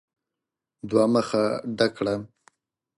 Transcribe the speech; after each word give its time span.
دوه 0.89 1.05
مخه 1.13 1.43
ډک 1.77 1.91
کړه! 1.97 2.15